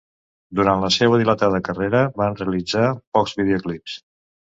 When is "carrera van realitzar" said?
1.69-2.91